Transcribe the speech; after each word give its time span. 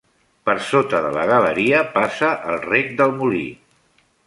Per 0.49 0.53
sota 0.69 1.01
de 1.07 1.11
la 1.17 1.25
galeria 1.33 1.83
passa 1.99 2.33
el 2.55 2.59
rec 2.65 2.91
del 3.03 3.17
molí. 3.21 3.45